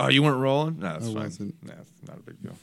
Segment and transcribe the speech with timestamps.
[0.00, 0.78] Oh, you weren't rolling?
[0.78, 1.14] No, that's I fine.
[1.22, 1.54] wasn't.
[1.66, 2.56] Nah, it's not a big deal.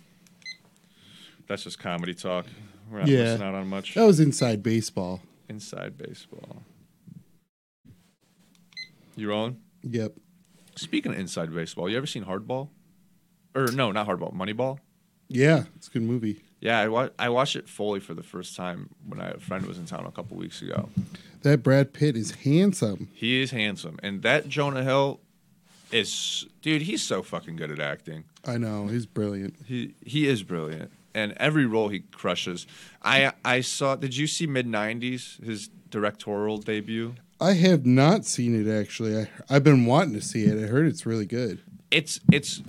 [1.47, 2.45] That's just comedy talk.
[2.91, 3.23] We're not Yeah.
[3.25, 3.93] missing out on much.
[3.95, 5.21] That was inside baseball.
[5.47, 6.63] Inside baseball.
[9.15, 9.57] You rolling?
[9.83, 10.13] Yep.
[10.75, 12.69] Speaking of inside baseball, you ever seen Hardball?
[13.55, 14.79] Or no, not Hardball, Moneyball.
[15.29, 16.41] Yeah, it's a good movie.
[16.59, 19.65] Yeah, I, wa- I watched it fully for the first time when I, a friend
[19.65, 20.89] was in town a couple weeks ago.
[21.41, 23.09] That Brad Pitt is handsome.
[23.13, 25.19] He is handsome, and that Jonah Hill
[25.91, 26.83] is dude.
[26.83, 28.25] He's so fucking good at acting.
[28.45, 29.55] I know he's brilliant.
[29.65, 32.67] He he is brilliant, and every role he crushes.
[33.03, 33.95] I I saw.
[33.95, 37.15] Did you see Mid90s his directorial debut?
[37.39, 39.17] I have not seen it actually.
[39.17, 40.61] I, I've been wanting to see it.
[40.61, 41.61] I heard it's really good.
[41.91, 42.61] It's it's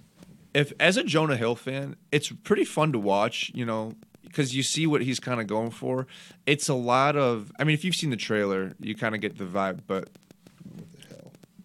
[0.54, 3.50] if as a Jonah Hill fan, it's pretty fun to watch.
[3.54, 3.94] You know.
[4.22, 6.06] Because you see what he's kind of going for.
[6.44, 7.50] It's a lot of.
[7.58, 9.80] I mean, if you've seen the trailer, you kind of get the vibe.
[9.86, 10.10] But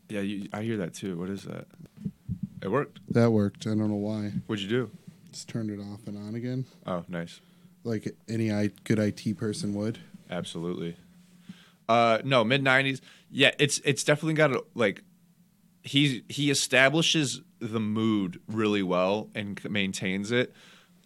[0.10, 1.18] yeah, you, I hear that too.
[1.18, 1.66] What is that?
[2.62, 3.00] It worked.
[3.10, 3.66] That worked.
[3.68, 4.32] I don't know why.
[4.48, 4.92] What'd you do?
[5.32, 7.40] Just turned it off and on again, Oh, nice.
[7.84, 9.98] like any I, good IT person would.
[10.30, 10.96] Absolutely.
[11.90, 13.02] Uh, no, Mid90s.
[13.32, 15.04] Yeah, it's it's definitely got a like.
[15.82, 20.54] He he establishes the mood really well and c- maintains it.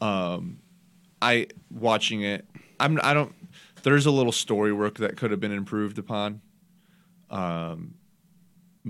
[0.01, 0.59] Um,
[1.21, 2.45] I watching it.
[2.79, 3.33] I'm I don't.
[3.81, 6.41] There's a little story work that could have been improved upon.
[7.31, 7.95] Um,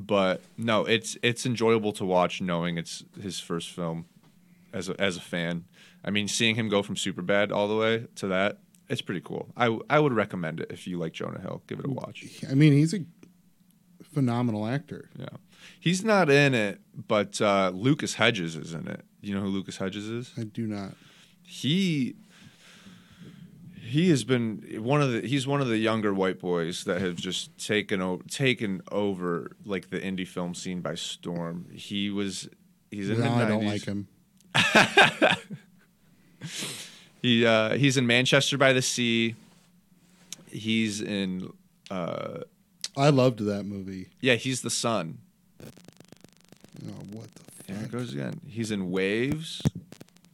[0.05, 4.05] but no, it's it's enjoyable to watch, knowing it's his first film
[4.73, 5.65] as a, as a fan.
[6.05, 8.59] I mean, seeing him go from Superbad all the way to that,
[8.89, 9.49] it's pretty cool.
[9.57, 11.63] I I would recommend it if you like Jonah Hill.
[11.67, 12.23] Give it a watch.
[12.49, 12.99] I mean, he's a
[14.03, 15.09] phenomenal actor.
[15.17, 15.29] Yeah,
[15.79, 19.01] he's not in it, but uh, Lucas Hedges is in it.
[19.21, 20.31] You know who Lucas Hedges is?
[20.37, 20.93] I do not.
[21.43, 22.15] He
[23.87, 27.15] he has been one of the he's one of the younger white boys that have
[27.15, 31.65] just taken o- taken over like the indie film scene by storm.
[31.73, 32.49] He was
[32.91, 33.45] he's in No, the 90s.
[33.45, 34.07] I don't like him.
[37.21, 39.35] He uh, he's in Manchester by the Sea.
[40.51, 41.51] He's in
[41.89, 42.41] uh,
[42.95, 44.09] I loved that movie.
[44.21, 45.17] yeah, he's the son.
[45.63, 48.39] Oh, what the There it goes again.
[48.47, 49.61] He's in Waves.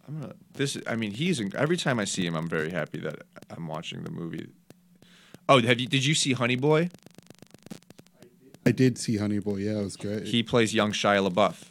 [0.08, 0.78] I'm gonna this.
[0.88, 4.04] I mean, he's in, every time I see him, I'm very happy that I'm watching
[4.04, 4.48] the movie.
[5.48, 5.88] Oh, have you?
[5.88, 6.90] Did you see Honey Boy?
[8.66, 9.58] I did see Honey Boy.
[9.58, 10.26] Yeah, it was great.
[10.28, 11.64] He plays young Shia LaBeouf.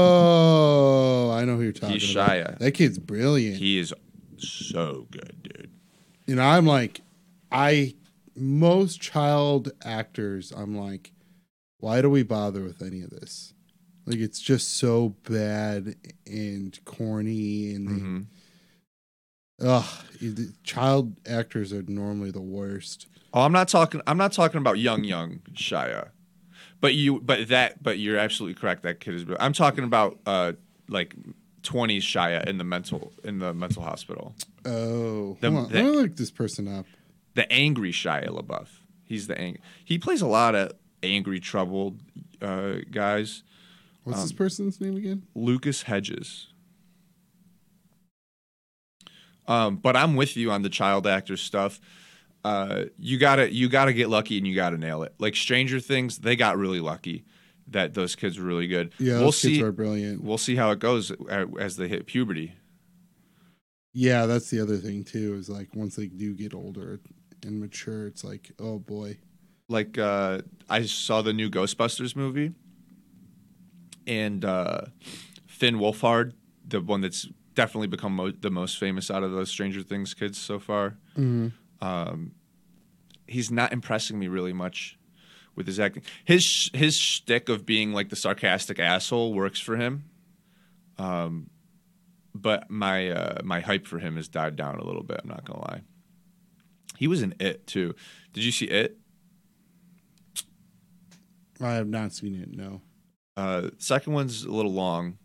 [0.00, 2.30] oh, I know who you're talking He's about.
[2.30, 2.58] Shia.
[2.58, 3.56] That kid's brilliant.
[3.58, 3.94] He is
[4.36, 5.70] so good, dude.
[6.26, 7.00] you know, I'm like,
[7.50, 7.94] I
[8.36, 11.12] most child actors, I'm like,
[11.78, 13.54] why do we bother with any of this?
[14.08, 15.96] Like, it's just so bad
[16.26, 18.20] and corny, and hmm
[19.60, 19.84] ugh,
[20.20, 23.06] the child actors are normally the worst.
[23.34, 24.00] Oh, I'm not talking.
[24.06, 26.10] I'm not talking about young, young Shia,
[26.80, 28.82] but you, but that, but you're absolutely correct.
[28.82, 29.26] That kid is.
[29.38, 30.52] I'm talking about uh,
[30.88, 31.14] like
[31.62, 34.34] 20s Shia in the mental in the mental hospital.
[34.64, 35.72] Oh, The- hold on.
[35.72, 36.86] the- let me look this person up.
[37.34, 38.68] The angry Shia LaBeouf.
[39.04, 42.00] He's the ang- He plays a lot of angry, troubled
[42.42, 43.42] uh, guys.
[44.08, 45.24] What's Um, this person's name again?
[45.34, 46.46] Lucas Hedges.
[49.46, 51.78] Um, but I'm with you on the child actor stuff.
[52.42, 55.14] Uh, you gotta you gotta get lucky and you gotta nail it.
[55.18, 57.24] Like Stranger Things, they got really lucky
[57.66, 58.94] that those kids were really good.
[58.98, 59.62] Yeah, we'll those kids see.
[59.62, 60.24] are brilliant.
[60.24, 61.12] We'll see how it goes
[61.60, 62.54] as they hit puberty.
[63.92, 65.34] Yeah, that's the other thing too.
[65.34, 67.00] Is like once they do get older
[67.42, 69.18] and mature, it's like, oh boy.
[69.68, 70.40] Like uh,
[70.70, 72.52] I saw the new Ghostbusters movie,
[74.08, 74.80] and uh,
[75.46, 76.32] Finn Wolfhard,
[76.66, 80.38] the one that's definitely become mo- the most famous out of those Stranger Things kids
[80.38, 80.96] so far.
[81.16, 81.52] Mhm.
[81.80, 82.32] Um,
[83.26, 84.98] he's not impressing me really much
[85.54, 86.02] with his acting.
[86.24, 90.04] His his shtick of being like the sarcastic asshole works for him.
[90.98, 91.50] Um,
[92.34, 95.20] but my uh, my hype for him has died down a little bit.
[95.22, 95.82] I'm not gonna lie.
[96.96, 97.94] He was in It too.
[98.32, 98.98] Did you see It?
[101.60, 102.50] I have not seen it.
[102.52, 102.80] No.
[103.38, 105.16] Uh, second one's a little long.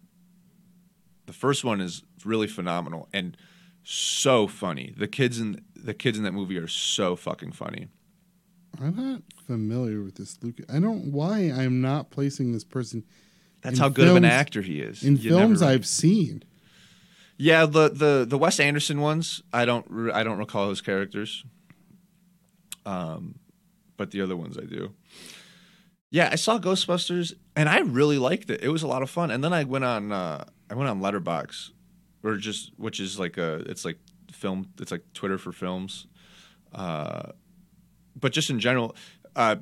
[1.26, 3.36] The first one is really phenomenal and
[3.84, 4.94] so funny.
[4.96, 7.88] The kids in the kids in that movie are so fucking funny.
[8.80, 10.60] I'm not familiar with this Luke.
[10.72, 13.04] I don't why I'm not placing this person
[13.62, 15.04] That's how good of an actor he is.
[15.04, 16.44] in You films never- I've seen.
[17.38, 21.44] Yeah, the the the Wes Anderson ones, I don't I don't recall his characters.
[22.86, 23.40] Um,
[23.98, 24.94] but the other ones I do.
[26.14, 28.62] Yeah, I saw Ghostbusters and I really liked it.
[28.62, 29.32] It was a lot of fun.
[29.32, 31.72] And then I went on uh, I went on Letterboxd,
[32.22, 33.98] or just which is like a it's like
[34.32, 36.06] film it's like Twitter for films.
[36.72, 37.32] Uh,
[38.16, 38.96] but just in general,
[39.36, 39.56] uh,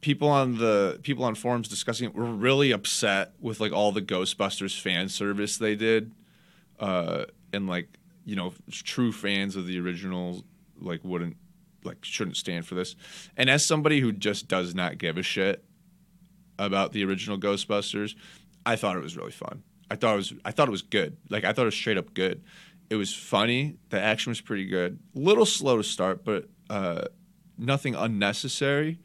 [0.00, 4.02] people on the people on forums discussing it were really upset with like all the
[4.02, 6.10] Ghostbusters fan service they did,
[6.80, 10.44] uh, and like you know true fans of the original
[10.80, 11.36] like wouldn't
[11.86, 12.96] like shouldn't stand for this.
[13.36, 15.64] And as somebody who just does not give a shit
[16.58, 18.14] about the original Ghostbusters,
[18.64, 19.62] I thought it was really fun.
[19.90, 21.16] I thought it was I thought it was good.
[21.30, 22.42] Like I thought it was straight up good.
[22.90, 23.76] It was funny.
[23.90, 24.98] The action was pretty good.
[25.14, 27.02] A little slow to start, but uh,
[27.58, 29.00] nothing unnecessary.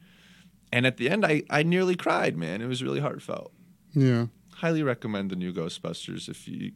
[0.72, 2.62] And at the end, I, I nearly cried, man.
[2.62, 3.52] It was really heartfelt.
[3.92, 4.26] Yeah.
[4.54, 6.72] Highly recommend the new Ghostbusters if you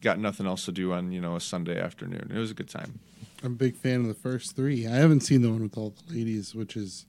[0.00, 2.30] got nothing else to do on you know a Sunday afternoon.
[2.34, 3.00] It was a good time.
[3.46, 4.88] I'm a big fan of the first three.
[4.88, 7.06] I haven't seen the one with all the ladies, which is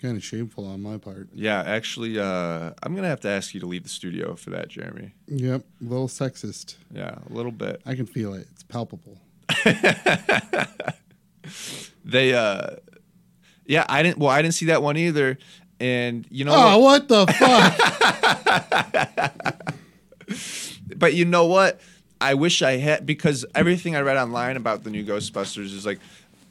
[0.00, 1.28] kind of shameful on my part.
[1.34, 4.68] Yeah, actually, uh, I'm gonna have to ask you to leave the studio for that,
[4.68, 5.10] Gheramy.
[5.26, 6.76] Yep, a little sexist.
[6.94, 7.82] Yeah, a little bit.
[7.84, 8.46] I can feel it.
[8.52, 9.18] It's palpable.
[12.04, 12.76] They, uh,
[13.66, 14.18] yeah, I didn't.
[14.18, 15.38] Well, I didn't see that one either.
[15.80, 17.08] And you know, Oh, what?
[17.08, 17.32] what the
[19.48, 20.96] fuck?
[20.96, 21.80] but you know what?
[22.20, 25.98] I wish I had because everything I read online about the new Ghostbusters is like,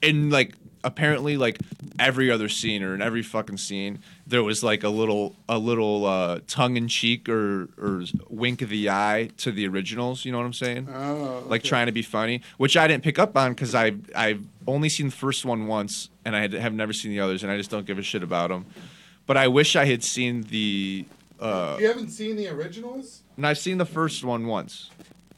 [0.02, 0.54] in like
[0.84, 1.58] apparently like
[1.98, 3.98] every other scene or in every fucking scene
[4.28, 8.70] there was like a little a little uh, tongue in cheek or or wink of
[8.70, 10.26] the eye to the originals.
[10.26, 10.88] You know what I'm saying?
[10.94, 14.44] oh, like trying to be funny, which I didn't pick up on because I I've
[14.68, 17.52] only seen the first one once, and I had, have never seen the others, and
[17.52, 18.66] I just don't give a shit about them.
[19.28, 21.06] But I wish I had seen the.
[21.40, 23.22] Uh, you haven't seen the originals?
[23.36, 24.90] and I've seen the first one once.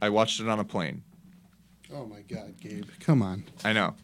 [0.02, 1.04] I watched it on a plane.
[1.94, 2.86] Oh my god, Gabe.
[3.00, 3.44] Come on.
[3.64, 3.96] I know.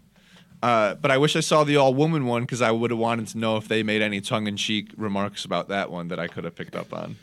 [0.62, 3.28] Uh, but I wish I saw the all woman one because I would have wanted
[3.28, 6.28] to know if they made any tongue in cheek remarks about that one that I
[6.28, 7.18] could have picked up on.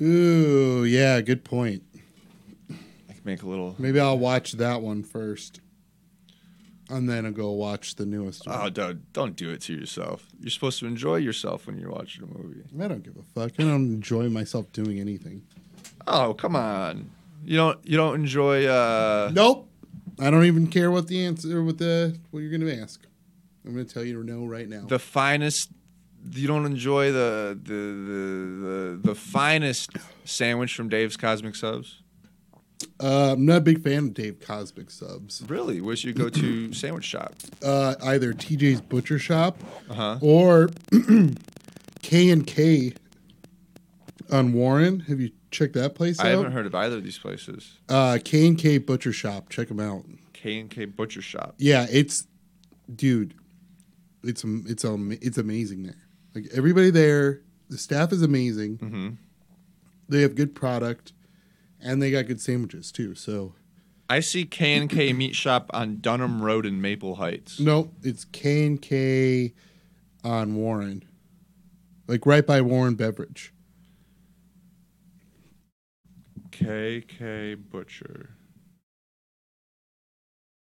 [0.00, 1.82] Ooh, yeah, good point.
[2.70, 3.74] I could make a little.
[3.78, 5.60] Maybe I'll watch that one first.
[6.90, 8.58] And then I'll go watch the newest one.
[8.60, 10.26] Oh, don't, don't do it to yourself.
[10.38, 12.60] You're supposed to enjoy yourself when you're watching a movie.
[12.78, 13.52] I don't give a fuck.
[13.58, 15.46] I don't enjoy myself doing anything.
[16.06, 17.10] Oh, come on.
[17.44, 19.68] You don't you don't enjoy uh Nope.
[20.20, 23.00] I don't even care what the answer what the what you're gonna ask.
[23.64, 24.86] I'm gonna tell you no right now.
[24.86, 25.70] the finest
[26.32, 29.90] you don't enjoy the the the the, the finest
[30.24, 32.00] sandwich from Dave's Cosmic Subs?
[33.00, 35.42] Uh, I'm not a big fan of Dave Cosmic subs.
[35.48, 35.80] Really?
[35.80, 37.34] Where's your go to sandwich shop?
[37.62, 39.58] Uh, either TJ's Butcher Shop
[39.88, 40.18] Uh-huh.
[40.20, 40.70] or
[42.02, 42.92] K and K
[44.30, 45.00] on Warren.
[45.00, 47.78] Have you checked that place I haven't heard of either of these places.
[47.88, 49.48] Uh, K and K Butcher Shop.
[49.48, 50.04] Check them out.
[50.32, 51.54] K and K Butcher Shop.
[51.58, 52.26] Yeah, it's
[52.94, 53.34] dude,
[54.22, 55.96] it's am- it's um it's amazing there.
[56.34, 58.78] Like everybody there, the staff is amazing.
[58.78, 59.08] Mm-hmm.
[60.08, 61.12] They have good product,
[61.80, 63.14] and they got good sandwiches too.
[63.14, 63.54] So
[64.10, 67.60] I see K and K Meat Shop on Dunham Road in Maple Heights.
[67.60, 69.54] no, it's K and K
[70.24, 71.04] on Warren,
[72.08, 73.52] like right by Warren Beverage.
[76.54, 78.30] K K Butcher.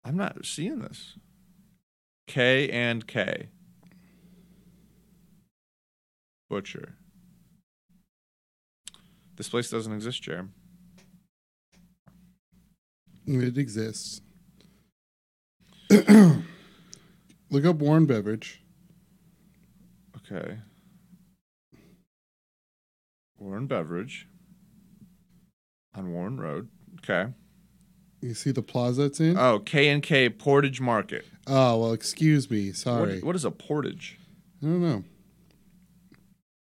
[0.04, 1.16] I'm not seeing this.
[2.28, 3.48] K and K.
[6.50, 6.96] Butcher.
[9.38, 10.50] This place doesn't exist, Jerem.
[13.26, 14.20] It exists.
[15.90, 18.62] Look up Warren Beverage.
[20.18, 20.58] Okay.
[23.38, 24.28] Warren Beverage.
[25.96, 26.70] On Warren Road.
[27.00, 27.31] Okay.
[28.22, 29.38] You see the plaza it's in?
[29.38, 31.26] Oh, K and K Portage Market.
[31.48, 32.72] oh well, excuse me.
[32.74, 34.19] Sorry, What, what is a portage?
[34.62, 35.04] I don't know.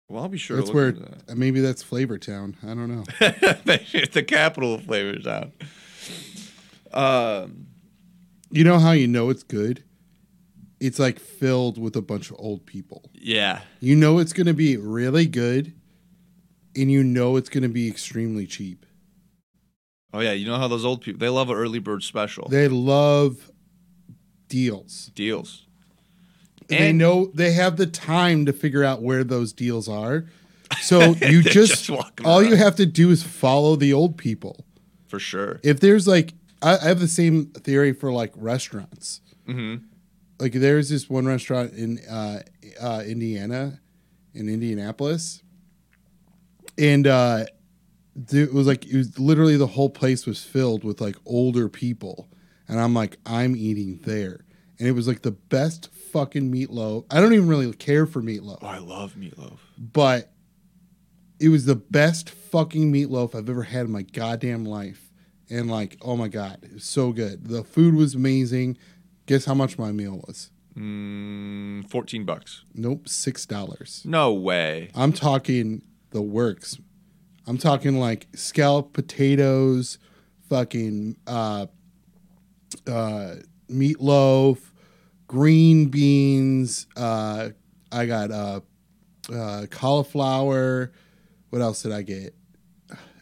[0.08, 1.36] Well, I'll be sure That's to where that.
[1.36, 2.56] maybe that's Flavor Town.
[2.62, 3.04] I don't know.
[3.20, 5.52] It's the capital of Flavor Town.
[6.92, 7.66] Um,
[8.50, 9.82] You know how you know it's good?
[10.80, 13.10] It's like filled with a bunch of old people.
[13.14, 13.62] yeah.
[13.80, 15.72] You know it's going to be really good,
[16.76, 18.84] and you know it's going to be extremely cheap.
[20.14, 22.68] Oh yeah, you know how those old people they love an early bird special They
[22.68, 23.50] love
[24.48, 25.10] deals.
[25.14, 25.66] deals.
[26.68, 30.26] they And- know they have the time to figure out where those deals are.
[30.80, 31.90] So you just, just
[32.24, 34.64] all you have to do is follow the old people.
[35.08, 35.60] For sure.
[35.64, 39.20] If there's like, I, I have the same theory for like restaurants.
[39.46, 39.76] hmm
[40.40, 42.40] like there's this one restaurant in uh,
[42.80, 43.80] uh, Indiana,
[44.34, 45.42] in Indianapolis,
[46.76, 47.44] and uh,
[48.30, 52.28] it was like it was literally the whole place was filled with like older people,
[52.68, 54.44] and I'm like I'm eating there,
[54.78, 57.04] and it was like the best fucking meatloaf.
[57.10, 59.58] I don't even really care for meatloaf, Oh, I love meatloaf.
[59.78, 60.30] but
[61.40, 65.10] it was the best fucking meatloaf I've ever had in my goddamn life.
[65.50, 67.48] And like, oh my god, it was so good.
[67.48, 68.78] The food was amazing.
[69.26, 70.50] Guess how much my meal was?
[70.76, 72.62] Mm, Fourteen bucks.
[72.74, 74.02] Nope, six dollars.
[74.06, 74.90] No way.
[74.94, 76.78] I'm talking the works.
[77.46, 79.98] I'm talking like scalloped potatoes,
[80.48, 81.66] fucking uh,
[82.86, 83.34] uh,
[83.70, 84.58] meatloaf,
[85.26, 86.86] green beans.
[86.96, 87.50] Uh,
[87.92, 88.60] I got uh,
[89.32, 90.92] uh, cauliflower.
[91.50, 92.34] What else did I get?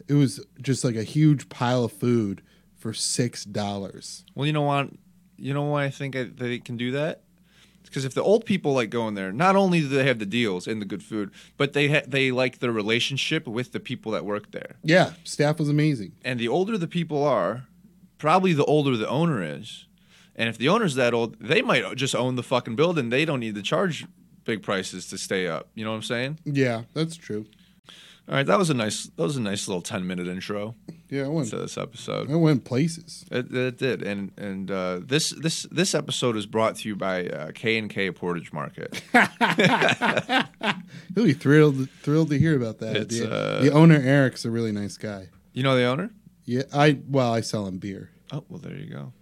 [0.07, 2.41] It was just like a huge pile of food
[2.75, 4.25] for six dollars.
[4.35, 4.89] Well, you know what?
[5.37, 7.23] You know why I think I, they can do that?
[7.93, 10.65] Because if the old people like going there, not only do they have the deals
[10.65, 14.25] and the good food, but they ha- they like the relationship with the people that
[14.25, 14.77] work there.
[14.81, 16.13] Yeah, staff was amazing.
[16.25, 17.67] And the older the people are,
[18.17, 19.85] probably the older the owner is.
[20.35, 23.11] And if the owner's that old, they might just own the fucking building.
[23.11, 24.07] They don't need to charge
[24.43, 25.69] big prices to stay up.
[25.75, 26.39] You know what I'm saying?
[26.45, 27.45] Yeah, that's true.
[28.27, 30.73] All right, that was a nice that was a nice little 10 minute intro
[31.13, 31.49] Yeah, I went.
[31.49, 32.31] to this episode.
[32.31, 33.23] I went places.
[33.29, 37.27] It, it did, and and uh, this this this episode is brought to you by
[37.27, 38.99] uh, K and K Portage Market.
[41.13, 43.09] He'll be thrilled thrilled to hear about that.
[43.09, 45.29] The, uh, the owner Eric's a really nice guy.
[45.51, 46.09] You know the owner?
[46.45, 48.09] Yeah, I well, I sell him beer.
[48.31, 49.13] Oh well, there you go.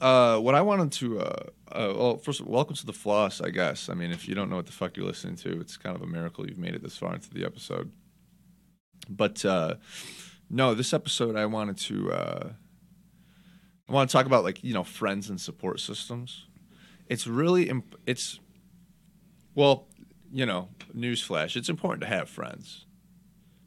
[0.00, 3.40] Uh, what I wanted to, uh, uh, well, first, of all, welcome to the floss.
[3.40, 3.88] I guess.
[3.88, 6.02] I mean, if you don't know what the fuck you're listening to, it's kind of
[6.02, 7.90] a miracle you've made it this far into the episode.
[9.08, 9.76] But uh,
[10.50, 12.48] no, this episode I wanted to, uh,
[13.88, 16.46] I want to talk about like you know friends and support systems.
[17.08, 18.40] It's really, imp- it's,
[19.54, 19.88] well,
[20.32, 21.54] you know, newsflash.
[21.54, 22.86] It's important to have friends,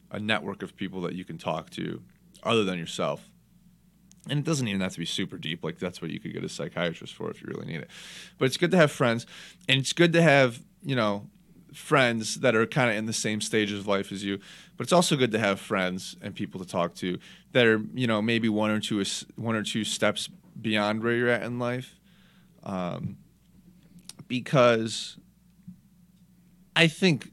[0.10, 2.02] a network of people that you can talk to,
[2.44, 3.30] other than yourself
[4.30, 6.44] and it doesn't even have to be super deep like that's what you could get
[6.44, 7.90] a psychiatrist for if you really need it
[8.38, 9.26] but it's good to have friends
[9.68, 11.28] and it's good to have you know
[11.74, 14.40] friends that are kind of in the same stage of life as you
[14.78, 17.20] but it's also good to have friends and people to talk to
[17.52, 19.04] that are you know maybe one or two
[19.36, 20.30] one or two steps
[20.62, 22.00] beyond where you're at in life
[22.64, 23.18] um,
[24.28, 25.18] because
[26.76, 27.32] i think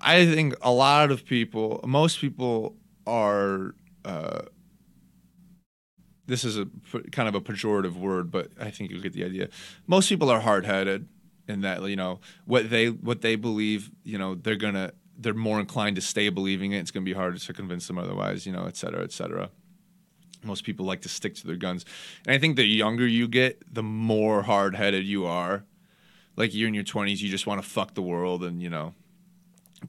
[0.00, 4.42] i think a lot of people most people are uh,
[6.26, 6.66] this is a
[7.12, 9.48] kind of a pejorative word, but I think you get the idea.
[9.86, 11.08] Most people are hard headed
[11.48, 13.90] in that you know what they what they believe.
[14.04, 16.78] You know they're gonna they're more inclined to stay believing it.
[16.78, 18.46] It's gonna be harder to convince them otherwise.
[18.46, 19.50] You know, et cetera, et cetera.
[20.42, 21.84] Most people like to stick to their guns,
[22.26, 25.64] and I think the younger you get, the more hard headed you are.
[26.36, 28.94] Like you're in your twenties, you just want to fuck the world, and you know,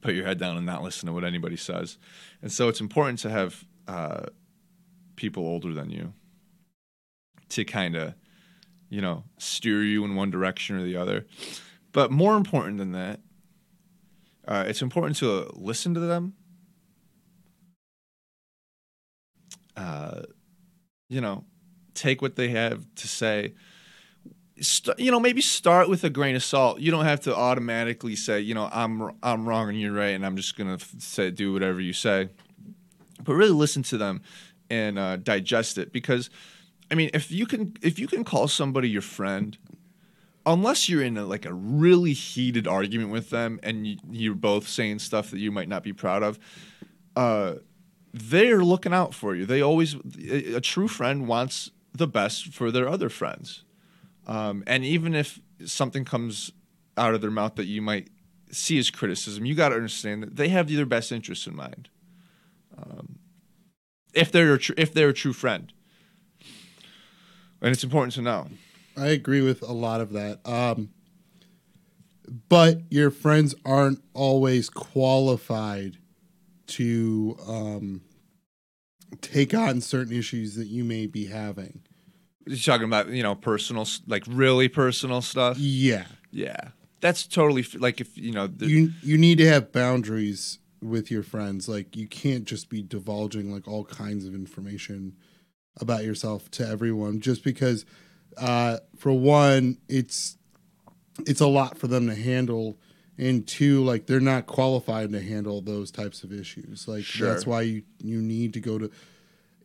[0.00, 1.98] put your head down and not listen to what anybody says.
[2.42, 4.22] And so it's important to have uh,
[5.16, 6.14] people older than you
[7.50, 8.14] to kind of,
[8.88, 11.26] you know, steer you in one direction or the other.
[11.92, 13.20] But more important than that,
[14.48, 16.32] uh, it's important to listen to them.
[19.76, 20.22] Uh,
[21.10, 21.44] you know,
[21.92, 23.52] take what they have to say.
[24.60, 26.80] St- you know, maybe start with a grain of salt.
[26.80, 30.24] You don't have to automatically say, you know, I'm I'm wrong and you're right, and
[30.24, 32.30] I'm just gonna f- say do whatever you say.
[33.22, 34.22] But really listen to them
[34.70, 36.30] and uh, digest it because
[36.90, 39.58] I mean, if you can if you can call somebody your friend,
[40.48, 44.66] unless you're in a, like a really heated argument with them and you, you're both
[44.66, 46.38] saying stuff that you might not be proud of,
[47.14, 47.54] uh,
[48.12, 49.44] they're looking out for you.
[49.46, 53.64] They always a, a true friend wants the best for their other friends,
[54.26, 56.52] um, and even if something comes
[56.96, 58.08] out of their mouth that you might
[58.50, 61.88] see as criticism, you got to understand that they have their best interests in mind.
[62.76, 63.18] Um,
[64.14, 65.72] if they're tr- if they're a true friend
[67.60, 68.48] and it's important to know.
[68.98, 70.40] I agree with a lot of that.
[70.44, 70.90] Um,
[72.48, 75.98] but your friends aren't always qualified
[76.68, 78.02] to um,
[79.20, 81.80] take on certain issues that you may be having.
[82.46, 85.58] You're talking about you know personal, like really personal stuff.
[85.58, 88.46] Yeah, Yeah, that's totally like if you know.
[88.46, 91.68] The, you you need to have boundaries with your friends.
[91.68, 95.16] Like you can't just be divulging like all kinds of information
[95.80, 97.84] about yourself to everyone just because
[98.36, 100.36] uh, for one it's
[101.26, 102.78] it's a lot for them to handle.
[103.16, 106.86] And two like they're not qualified to handle those types of issues.
[106.86, 107.28] Like Sure.
[107.28, 108.90] that's why you you need to go to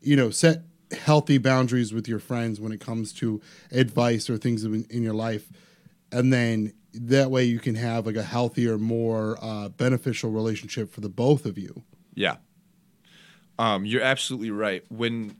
[0.02, 3.42] you know set healthy boundaries with your friends when it comes to
[3.72, 5.50] advice or things in, in your life.
[6.12, 11.02] And then that way you can have like a healthier more uh, beneficial relationship for
[11.02, 11.84] the both of you.
[12.16, 12.38] Yeah,
[13.60, 14.84] um, you're absolutely right.
[14.90, 15.36] When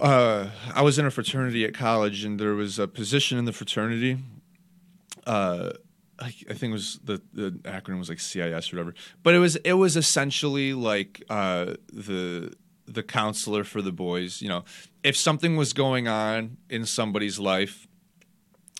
[0.00, 3.52] uh, I was in a fraternity at college, and there was a position in the
[3.52, 4.18] fraternity.
[5.26, 5.70] Uh,
[6.18, 9.38] I, I think it was the the acronym was like CIS or whatever, but it
[9.38, 12.52] was it was essentially like uh, the
[12.86, 14.40] the counselor for the boys.
[14.40, 14.64] You know,
[15.02, 17.86] if something was going on in somebody's life,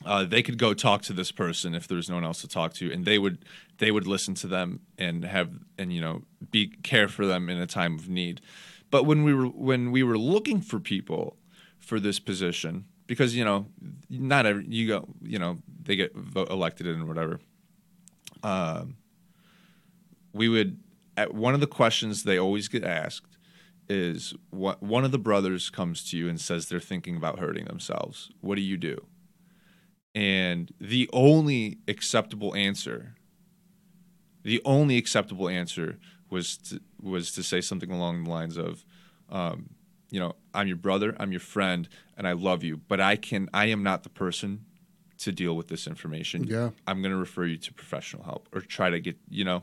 [0.05, 2.49] uh, they could go talk to this person if there was no one else to
[2.49, 3.45] talk to, and they would
[3.79, 7.59] they would listen to them and have and you know be care for them in
[7.59, 8.41] a time of need.
[8.91, 11.37] But when we were when we were looking for people
[11.79, 13.67] for this position, because you know
[14.09, 17.41] not every you go you know they get vote elected and whatever.
[18.43, 18.97] Um,
[20.33, 20.79] we would
[21.17, 23.39] at one of the questions they always get asked
[23.89, 27.67] is what one of the brothers comes to you and says they're thinking about hurting
[27.67, 28.31] themselves.
[28.41, 29.07] What do you do?
[30.15, 33.15] And the only acceptable answer,
[34.43, 35.99] the only acceptable answer
[36.31, 38.85] was to, was to say something along the lines of,
[39.31, 39.71] um,
[40.11, 43.49] you know, I'm your brother, I'm your friend, and I love you, but I can,
[43.53, 44.65] I am not the person
[45.19, 46.45] to deal with this information.
[46.45, 46.71] Yeah.
[46.87, 49.63] I'm going to refer you to professional help or try to get, you know.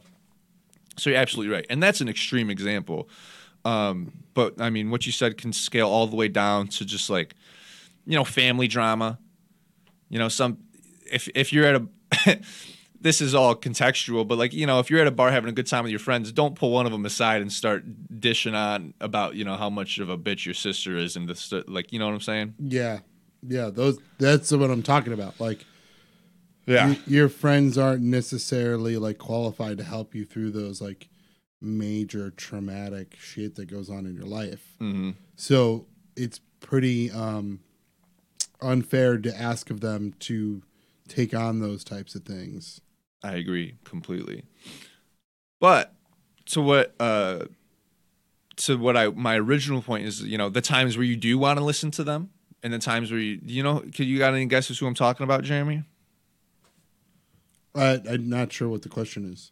[0.98, 3.10] So you're absolutely right, and that's an extreme example.
[3.66, 7.10] Um, but I mean, what you said can scale all the way down to just
[7.10, 7.34] like,
[8.06, 9.18] you know, family drama.
[10.10, 10.60] You know, some
[11.12, 12.40] if if you're at a
[13.04, 15.54] this is all contextual, but like you know, if you're at a bar having a
[15.54, 17.84] good time with your friends, don't pull one of them aside and start
[18.20, 21.54] dishing on about you know how much of a bitch your sister is and this
[21.68, 22.56] like you know what I'm saying?
[22.60, 23.00] Yeah,
[23.48, 23.70] yeah.
[23.70, 25.40] Those that's what I'm talking about.
[25.40, 25.66] Like,
[26.66, 31.10] Yeah, y- your friends aren't necessarily like qualified to help you through those like
[31.62, 34.74] major traumatic shit that goes on in your life.
[34.80, 37.60] hmm So it's pretty um,
[38.62, 40.62] unfair to ask of them to
[41.08, 42.80] take on those types of things.
[43.24, 44.44] I agree completely.
[45.60, 45.94] But
[46.48, 47.46] to what uh
[48.58, 51.58] to what I my original point is, you know, the times where you do want
[51.58, 54.46] to listen to them and the times where you you know, could you got any
[54.46, 55.86] guesses who I'm talking about, Gheramy?
[57.76, 59.52] I, I'm not sure what the question is.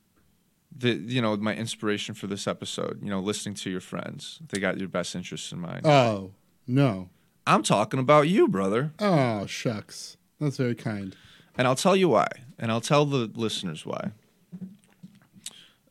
[0.76, 4.40] The you know, my inspiration for this episode, you know, listening to your friends.
[4.50, 5.86] They got your best interests in mind.
[5.86, 6.32] Oh
[6.68, 7.10] no!
[7.48, 8.94] I'm talking about you, brother.
[9.00, 11.16] Oh shucks, that's very kind.
[11.58, 12.28] And I'll tell you why.
[12.60, 14.12] And I'll tell the listeners why.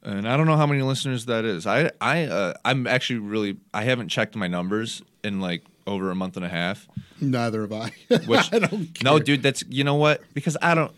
[0.02, 1.66] And I don't know how many listeners that is.
[1.66, 6.14] I I uh, I'm actually really I haven't checked my numbers in like over a
[6.14, 6.88] month and a half.
[7.20, 7.90] Neither have I.
[8.26, 9.04] Which- I don't care.
[9.04, 10.22] No, dude, that's you know what?
[10.32, 10.92] Because I don't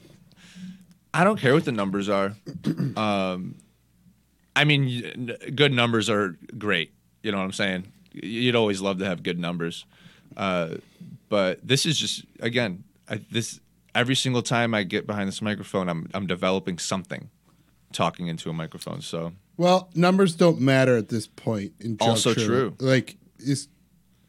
[1.12, 2.36] I don't care what the numbers are.
[2.96, 3.56] Um
[4.54, 6.92] I mean, good numbers are great.
[7.22, 7.90] You know what I'm saying?
[8.12, 9.86] You'd always love to have good numbers.
[10.36, 10.74] Uh,
[11.30, 13.58] but this is just again, I, this
[13.94, 17.30] every single time I get behind this microphone, I'm I'm developing something,
[17.92, 19.00] talking into a microphone.
[19.00, 21.72] So Well, numbers don't matter at this point.
[21.80, 22.76] In Also true.
[22.78, 23.68] Like this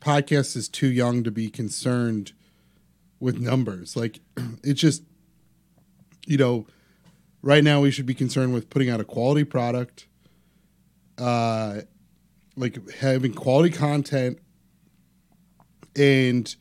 [0.02, 2.34] podcast is too young to be concerned
[3.19, 3.95] with numbers.
[3.95, 4.19] Like
[4.63, 5.04] it's just,
[6.26, 6.67] you know,
[7.41, 10.08] right now we should be concerned with putting out a quality product,
[11.17, 11.82] uh,
[12.56, 14.39] like having quality content,
[15.95, 16.56] and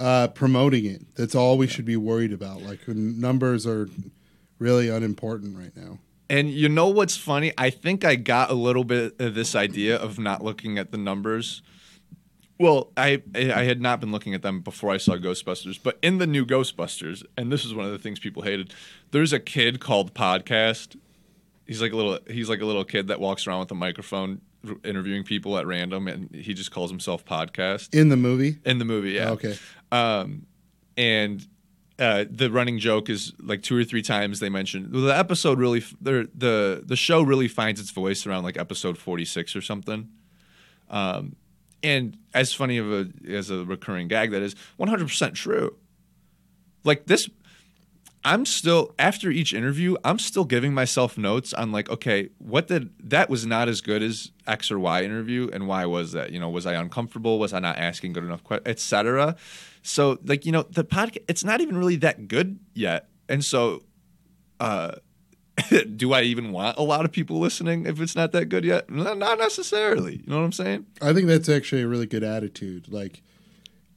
[0.00, 1.02] uh, promoting it.
[1.14, 2.62] That's all we should be worried about.
[2.62, 3.88] Like numbers are
[4.58, 5.98] really unimportant right now.
[6.28, 7.52] And you know what's funny?
[7.58, 10.98] I think I got a little bit of this idea of not looking at the
[10.98, 11.60] numbers.
[12.58, 16.18] Well, I I had not been looking at them before I saw Ghostbusters, but in
[16.18, 18.72] the new Ghostbusters, and this is one of the things people hated.
[19.10, 20.96] There's a kid called Podcast.
[21.66, 24.40] He's like a little he's like a little kid that walks around with a microphone
[24.84, 28.84] interviewing people at random and he just calls himself Podcast In the movie, in the
[28.84, 29.30] movie, yeah.
[29.30, 29.58] Okay.
[29.92, 30.46] Um,
[30.96, 31.46] and
[31.98, 35.58] uh, the running joke is like two or three times they mention well, the episode
[35.58, 39.60] really the the the show really finds its voice around like episode forty six or
[39.60, 40.08] something.
[40.88, 41.36] Um,
[41.82, 45.76] and as funny of a as a recurring gag that is, one hundred percent true.
[46.84, 47.28] Like this,
[48.24, 52.90] I'm still after each interview, I'm still giving myself notes on like, okay, what did
[53.08, 56.30] that was not as good as X or Y interview, and why was that?
[56.30, 57.38] You know, was I uncomfortable?
[57.38, 59.36] Was I not asking good enough questions, etc.
[59.82, 63.84] So like, you know, the podcast, it's not even really that good yet, and so,
[64.58, 64.92] uh,
[65.96, 68.90] do I even want a lot of people listening if it's not that good yet?
[68.90, 70.16] Not necessarily.
[70.16, 70.86] You know what I'm saying?
[71.00, 72.92] I think that's actually a really good attitude.
[72.92, 73.22] Like,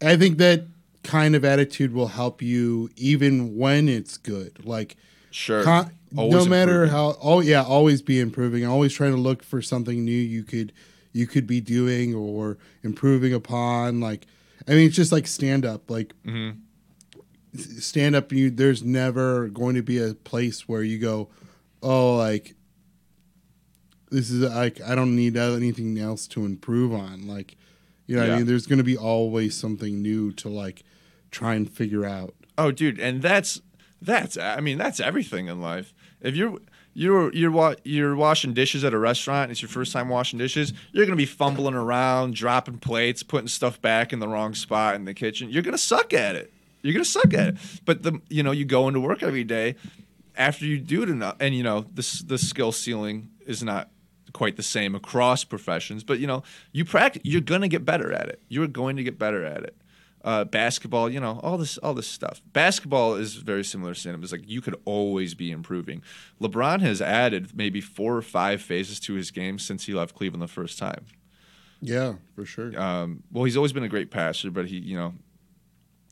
[0.02, 0.66] I think that
[1.04, 4.66] kind of attitude will help you even when it's good.
[4.66, 4.96] Like,
[5.32, 5.64] Sure.
[5.64, 6.90] con- no matter improving.
[6.92, 8.66] how, oh yeah, always be improving.
[8.66, 10.72] Always trying to look for something new you could
[11.16, 14.00] you could be doing or improving upon.
[14.00, 14.26] Like,
[14.68, 15.90] I mean, it's just like stand up.
[15.92, 16.56] Like, Mhm.
[17.56, 18.32] stand up.
[18.32, 21.30] You there's never going to be a place where you go,
[21.84, 22.56] oh, like
[24.12, 27.28] this is like I don't need anything else to improve on.
[27.28, 27.56] Like,
[28.08, 28.34] you know, what Yeah.
[28.36, 30.84] I mean, there's going to be always something new to like
[31.34, 32.34] try and figure out.
[32.58, 33.62] Oh, dude, and that's
[34.02, 35.94] that's I mean that's everything in life.
[36.22, 36.60] If you're
[36.94, 40.40] you're you're wa- you're washing dishes at a restaurant, and it's your first time washing
[40.40, 40.72] dishes.
[40.92, 45.06] You're gonna be fumbling around, dropping plates, putting stuff back in the wrong spot in
[45.06, 45.50] the kitchen.
[45.50, 46.54] You're gonna suck at it.
[46.82, 47.58] You're gonna suck at it.
[47.86, 49.76] But the you know you go into work every day
[50.38, 53.90] after you do it enough, and you know the the skill ceiling is not
[54.34, 56.04] quite the same across professions.
[56.04, 58.40] But you know you practice, you're gonna get better at it.
[58.50, 59.76] You're going to get better at it.
[60.24, 62.42] Uh, basketball, you know, all this, all this stuff.
[62.54, 64.24] Basketball is very similar to cinema.
[64.24, 66.02] It's like you could always be improving.
[66.40, 70.42] LeBron has added maybe four or five phases to his game since he left Cleveland
[70.42, 71.06] the first time.
[71.82, 72.80] Yeah, for sure.
[72.80, 75.14] Um, well, he's always been a great passer, but he, you know,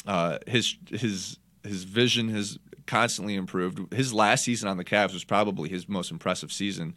[0.06, 3.94] uh, his his his vision has constantly improved.
[3.94, 6.96] His last season on the Cavs was probably his most impressive season.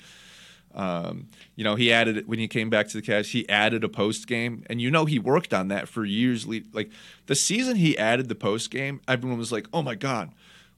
[0.74, 3.88] Um, you know, he added when he came back to the Cavs, he added a
[3.88, 6.46] post game, and you know he worked on that for years.
[6.46, 6.90] Like
[7.26, 10.32] the season he added the post game, everyone was like, "Oh my God,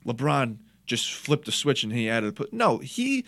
[0.05, 3.25] LeBron just flipped a switch and he added." A no, he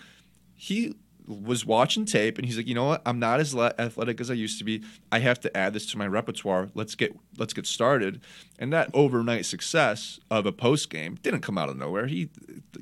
[0.55, 0.95] he
[1.29, 3.03] was watching tape and he's like, you know what?
[3.05, 4.83] I'm not as le- athletic as I used to be.
[5.13, 6.71] I have to add this to my repertoire.
[6.75, 8.21] Let's get let's get started.
[8.59, 12.07] And that overnight success of a post game didn't come out of nowhere.
[12.07, 12.31] He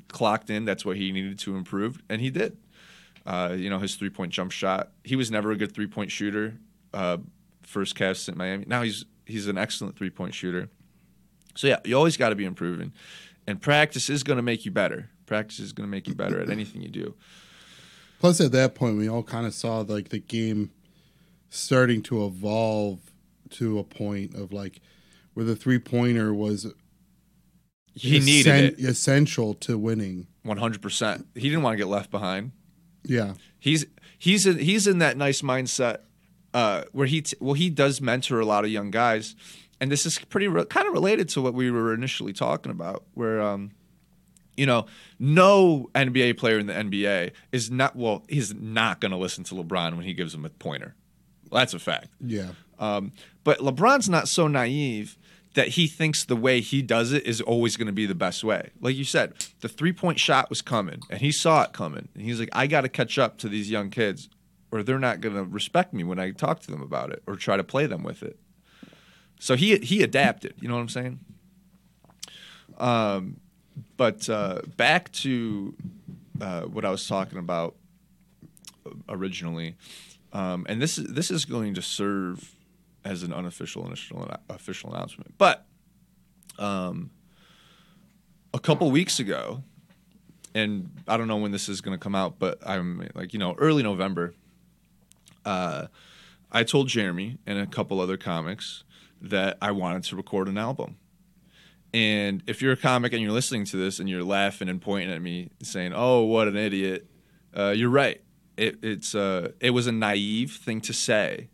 [0.07, 0.65] clocked in.
[0.65, 2.57] That's what he needed to improve, and he did.
[3.27, 4.91] Uh, you know, his three point jump shot.
[5.03, 6.57] He was never a good three point shooter.
[6.93, 7.17] Uh,
[7.61, 8.63] first cast in Miami.
[8.65, 10.69] Now he's he's an excellent three point shooter.
[11.53, 12.93] So yeah, you always got to be improving,
[13.45, 15.09] and practice is going to make you better.
[15.25, 17.15] Practice is going to make you better at anything you do.
[18.19, 20.71] Plus, at that point, we all kind of saw like the game
[21.49, 22.99] starting to evolve
[23.49, 24.79] to a point of like
[25.33, 26.73] where the three pointer was
[27.93, 28.85] he needed it.
[28.85, 30.27] essential to winning.
[30.43, 31.27] One hundred percent.
[31.35, 32.51] He didn't want to get left behind.
[33.07, 33.85] Yeah, he's
[34.17, 35.99] he's in, he's in that nice mindset
[36.53, 39.35] uh, where he t- well he does mentor a lot of young guys,
[39.79, 43.03] and this is pretty re- kind of related to what we were initially talking about,
[43.13, 43.71] where um,
[44.57, 44.87] you know,
[45.19, 48.23] no NBA player in the NBA is not well.
[48.27, 50.95] He's not going to listen to LeBron when he gives him a pointer.
[51.51, 52.07] That's a fact.
[52.19, 52.49] Yeah.
[52.79, 55.17] Um, but LeBron's not so naive
[55.57, 58.43] that he thinks the way he does it is always going to be the best
[58.43, 58.69] way.
[58.79, 62.21] Like you said, the three point shot was coming, and he saw it coming, and
[62.21, 64.29] he's like, "I got to catch up to these young kids,
[64.71, 67.35] or they're not going to respect me when I talk to them about it or
[67.35, 68.37] try to play them with it."
[69.39, 70.53] So he he adapted.
[70.61, 71.19] You know what I'm saying?
[72.77, 73.39] Um,
[73.97, 75.73] but uh, back to
[76.39, 77.75] uh, what I was talking about
[79.09, 79.73] originally,
[80.33, 82.53] um, and this is this is going to serve
[83.05, 85.33] as an unofficial initial official announcement.
[85.37, 85.65] But
[86.59, 87.11] um,
[88.53, 89.63] a couple weeks ago,
[90.53, 93.39] and I don't know when this is going to come out, but I'm like you
[93.39, 94.33] know early November.
[95.45, 95.87] Uh,
[96.51, 98.83] I told Gheramy and a couple other comics
[99.21, 100.97] that I wanted to record an album
[101.93, 105.11] and if you're a comic and you're listening to this and you're laughing and pointing
[105.11, 107.07] at me saying, "Oh, what an idiot,"
[107.57, 108.21] uh, you're right.
[108.57, 111.49] It, it's uh, it was a naive thing to say,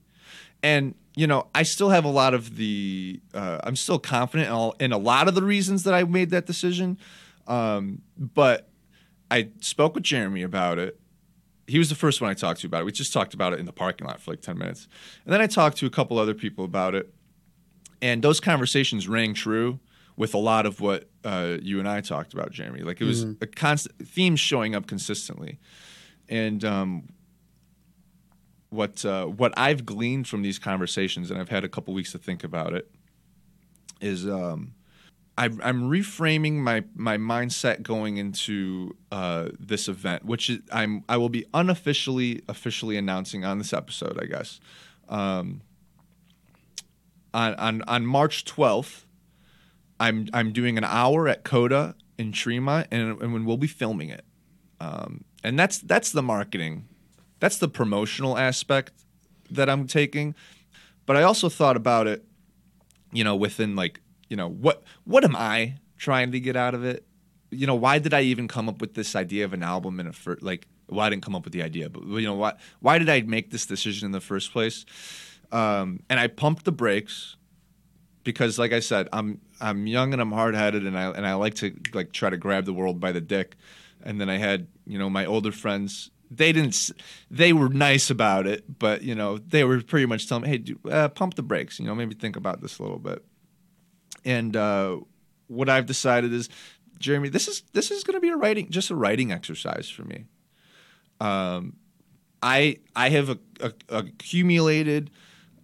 [0.62, 3.20] and you know I still have a lot of the.
[3.34, 6.32] Uh, I'm still confident in, all, in, a lot of the reasons that I made
[6.32, 6.98] that decision,
[7.48, 8.70] um, but
[9.30, 11.00] I spoke with Gheramy about it.
[11.68, 12.86] He was the first one I talked to about it.
[12.86, 14.88] We just talked about it in the parking lot for like ten minutes,
[15.26, 17.14] and then I talked to a couple other people about it,
[18.02, 19.80] and those conversations rang true
[20.16, 22.84] with a lot of what uh, you and I talked about, Gheramy.
[22.84, 23.44] Like it was mm-hmm.
[23.44, 25.60] a constant theme showing up consistently,
[26.28, 27.08] and um,
[28.74, 32.18] what uh, what I've gleaned from these conversations, and I've had a couple weeks to
[32.18, 32.90] think about it,
[34.02, 34.74] is um,
[35.38, 41.18] I, am reframing my my mindset going into uh, this event, which is, I'm I
[41.18, 44.60] will be unofficially officially announcing on this episode, I guess.
[45.10, 45.62] Um,
[47.34, 49.06] on, on on March 12th,
[50.00, 54.26] I'm I'm doing an hour at Coda in Tremont, and and we'll be filming it.
[54.80, 56.88] Um, and that's that's the marketing,
[57.44, 58.94] that's the promotional aspect
[59.52, 60.34] that I'm taking.
[61.06, 62.24] But I also thought about it,
[63.12, 66.86] you know, within like you know what what am I trying to get out of
[66.86, 67.06] it?
[67.52, 70.08] You know, why did I even come up with this idea of an album in
[70.08, 70.68] a first like?
[70.88, 72.54] Well, I didn't come up with the idea, but you know why?
[72.80, 74.86] Why did I make this decision in the first place?
[75.52, 77.36] Um, and I pumped the brakes
[78.24, 81.34] because, like I said, I'm I'm young and I'm hard headed, and I and I
[81.34, 83.58] like to like try to grab the world by the dick.
[84.02, 86.10] And then I had you know my older friends.
[86.36, 86.92] They didn't.
[87.30, 90.92] They were nice about it, but you know they were pretty much telling me, "Hey,
[90.92, 91.80] uh, pump the brakes.
[91.80, 93.24] You know, maybe think about this a little bit."
[94.26, 95.00] And uh,
[95.48, 96.50] what I've decided is,
[97.00, 100.04] Gheramy, this is this is going to be a writing, just a writing exercise for
[100.04, 100.26] me.
[101.20, 101.78] Um,
[102.42, 105.12] I I have a, a, accumulated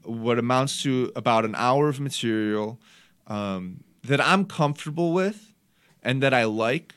[0.04, 2.80] what amounts to about an hour of material.
[3.28, 5.54] Um, that I'm comfortable with
[6.02, 6.96] and that I like.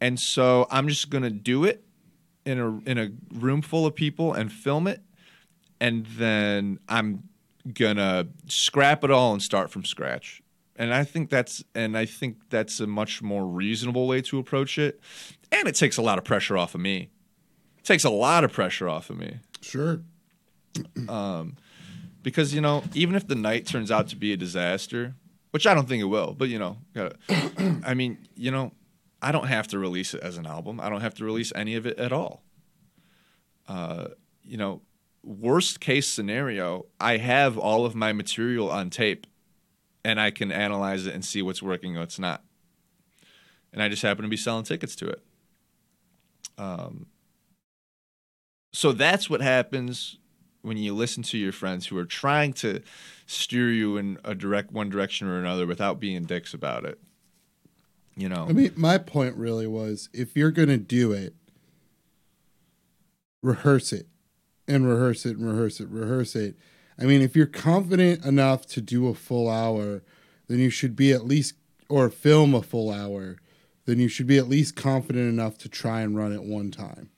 [0.00, 1.84] And so I'm just going to do it
[2.48, 5.02] in a in a room full of people and film it
[5.80, 7.28] and then I'm
[7.74, 10.42] to scrap it all and start from scratch.
[10.76, 14.78] and I think that's and I think that's a much more reasonable way to approach
[14.78, 15.00] it,
[15.52, 17.10] and it takes a lot of pressure off of me.
[17.78, 20.00] It takes a lot of pressure off of me Sure.
[21.08, 21.56] Um,
[22.22, 25.14] because you know even if the night turns out to be a disaster,
[25.50, 27.16] which I don't think it will, but you know, gotta,
[27.84, 28.72] I mean, you know,
[29.20, 30.80] I don't have to release it as an album.
[30.80, 32.42] I don't have to release any of it at all.
[33.66, 34.08] Uh,
[34.42, 34.82] you know,
[35.22, 39.26] worst case scenario, I have all of my material on tape
[40.04, 42.44] and I can analyze it and see what's working and what's not.
[43.72, 45.22] And I just happen to be selling tickets to it.
[46.56, 47.06] Um,
[48.72, 50.18] so that's what happens
[50.62, 52.80] when you listen to your friends who are trying to
[53.26, 56.98] steer you in a direct one direction or another without being dicks about it.
[58.18, 61.34] You know, I mean, my point really was if you're going to do it,
[63.42, 64.06] rehearse it
[64.66, 66.56] and rehearse it and rehearse it, rehearse it.
[66.98, 70.02] I mean, if you're confident enough to do a full hour,
[70.48, 71.54] then you should be at least,
[71.88, 73.36] or film a full hour,
[73.86, 77.10] then you should be at least confident enough to try and run it one time.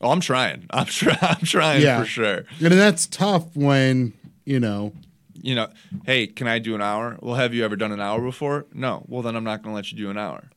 [0.00, 0.66] oh, I'm trying.
[0.70, 1.18] I'm trying.
[1.20, 2.00] I'm trying Yeah.
[2.00, 2.44] for sure.
[2.60, 4.14] And that's tough when,
[4.46, 4.94] you know,
[5.40, 5.68] You know,
[6.04, 7.18] hey, can I do an hour?
[7.20, 8.66] Well, have you ever done an hour before?
[8.72, 9.04] No.
[9.08, 10.50] Well, then I'm not going to let you do an hour.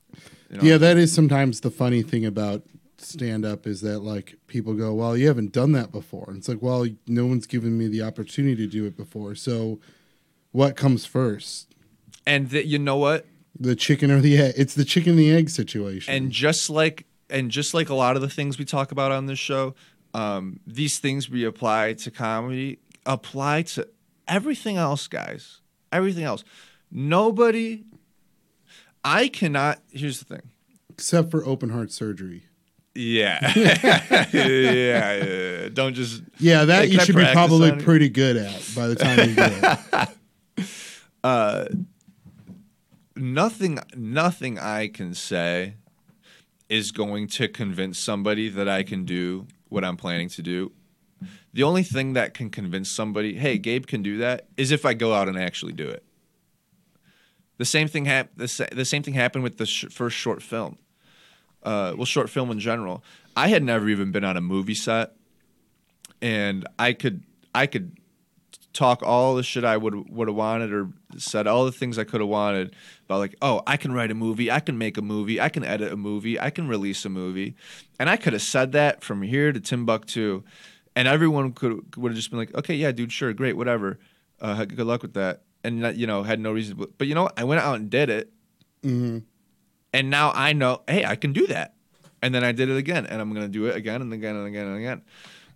[0.49, 0.63] You know?
[0.63, 2.63] Yeah, that is sometimes the funny thing about
[2.97, 6.47] stand up is that like people go, "Well, you haven't done that before." And it's
[6.47, 9.79] like, "Well, no one's given me the opportunity to do it before." So
[10.51, 11.73] what comes first?
[12.25, 13.25] And th- you know what?
[13.59, 14.53] The chicken or the egg?
[14.57, 16.13] It's the chicken and the egg situation.
[16.13, 19.25] and just like and just like a lot of the things we talk about on
[19.25, 19.73] this show
[20.15, 23.87] um, these things we apply to comedy apply to
[24.27, 25.61] everything else guys
[25.91, 26.43] everything else
[26.91, 27.83] nobody
[29.03, 30.49] i cannot here's the thing
[30.89, 32.43] except for open heart surgery.
[32.93, 33.51] yeah.
[34.33, 38.95] yeah yeah don't just Yeah, that you should be probably pretty good at by the
[38.95, 40.09] time you get it.
[41.23, 41.65] Uh,
[43.15, 45.73] nothing nothing I can say
[46.69, 50.71] is going to convince somebody that I can do what I'm planning to do.
[51.53, 54.93] The only thing that can convince somebody, hey, Gabe can do that, is if I
[54.93, 56.03] go out and actually do it.
[57.57, 60.77] The same thing hap- the, the same thing happened with the sh- first short film.
[61.63, 63.03] Uh, well, short film in general.
[63.35, 65.13] I had never even been on a movie set,
[66.21, 67.23] and I could
[67.53, 67.97] I could
[68.75, 72.03] talk all the shit I would would have wanted or said all the things I
[72.03, 72.75] could have wanted
[73.05, 75.63] about like, oh, I can write a movie, I can make a movie, I can
[75.63, 77.55] edit a movie, I can release a movie.
[77.97, 80.43] And I could have said that from here to Timbuktu
[80.95, 83.99] and everyone could would have just been like, okay, yeah, dude, sure, great, whatever.
[84.39, 85.43] Uh, good luck with that.
[85.63, 87.39] And not, you know, had no reason to, but you know what?
[87.39, 88.31] I went out and did it.
[88.83, 89.19] hmm
[89.93, 91.73] And now I know, hey, I can do that.
[92.21, 94.35] And then I did it again and I'm going to do it again and again
[94.35, 95.01] and again and again.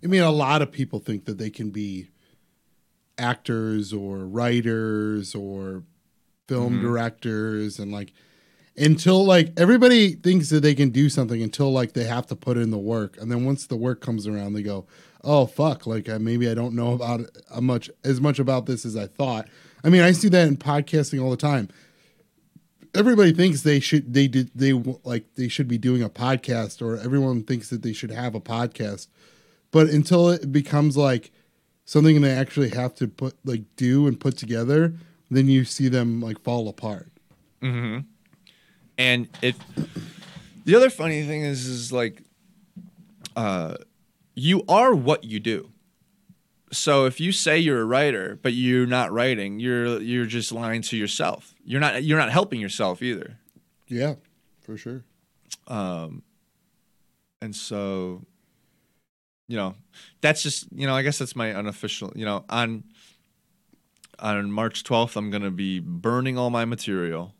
[0.02, 2.08] I mean, a lot of people think that they can be
[3.18, 5.84] actors or writers or
[6.48, 6.82] film Mm-hmm.
[6.82, 8.12] directors and like
[8.76, 12.56] until like everybody thinks that they can do something until like they have to put
[12.56, 14.84] in the work and then once the work comes around they go
[15.24, 18.96] oh fuck like maybe i don't know about a much as much about this as
[18.96, 19.48] i thought.
[19.84, 21.68] I mean i see that in podcasting all the time.
[22.94, 26.96] Everybody thinks they should they did they like they should be doing a podcast or
[26.96, 29.06] everyone thinks that they should have a podcast.
[29.70, 31.30] But until it becomes like
[31.84, 34.94] something they actually have to put like do and put together
[35.30, 37.08] then you see them like fall apart.
[38.98, 39.54] And it
[40.64, 42.22] the other funny thing is is like
[43.36, 43.76] uh
[44.34, 45.70] you are what you do.
[46.72, 50.82] So if you say you're a writer but you're not writing, you're you're just lying
[50.82, 51.54] to yourself.
[51.64, 53.38] You're not you're not helping yourself either.
[53.88, 54.14] yeah
[54.60, 55.04] for sure
[55.66, 56.22] Um
[57.42, 58.24] And so
[59.48, 59.74] you know,
[60.20, 62.84] that's just, you know, I guess that's my unofficial, you know, on
[64.20, 67.34] on March 12th I'm going to be burning all my material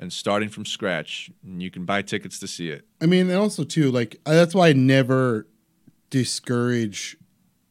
[0.00, 1.30] and starting from scratch.
[1.44, 2.84] And you can buy tickets to see it.
[3.00, 5.46] i mean and also too like that's why i never
[6.16, 7.16] discourage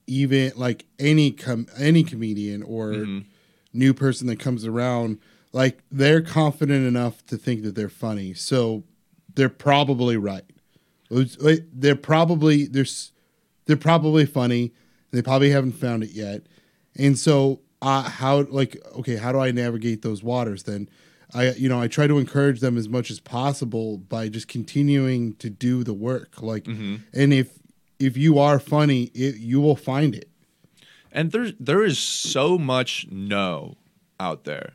[0.07, 2.93] even like any com- any comedian or
[3.73, 5.17] new person that comes around
[5.51, 8.33] like they're confident enough to think that they're funny.
[8.33, 8.83] So
[9.33, 10.43] they're probably right.
[11.09, 12.85] They're probably they're
[13.65, 14.73] they're probably funny.
[15.11, 16.43] They probably haven't found it yet.
[16.95, 20.87] And so uh, how like okay how do i navigate those waters then?
[21.33, 25.33] I you know i try to encourage them as much as possible by just continuing
[25.37, 26.41] to do the work.
[26.43, 26.67] Like
[27.13, 27.47] and if
[27.99, 30.29] if you are funny it, you will find it
[31.11, 33.77] And there's there is so much no
[34.19, 34.73] out there.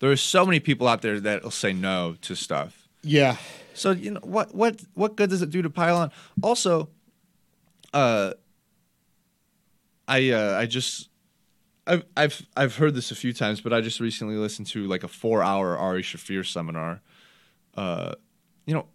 [0.00, 2.88] There are so many people out there that will say no to stuff.
[3.02, 3.36] yeah
[3.74, 6.10] So you know what what what good does it do to pile on?
[6.42, 6.88] Also,
[7.94, 8.32] uh,
[10.06, 11.08] I uh, I just
[11.86, 15.04] I've I've I've heard this a few times, but I just recently listened to like
[15.04, 17.00] a four hour Ari Shaffir seminar.
[17.76, 18.14] Uh,
[18.66, 18.86] you know,